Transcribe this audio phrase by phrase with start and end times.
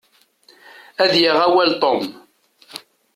[1.03, 2.01] Ad yaɣ awal Tom.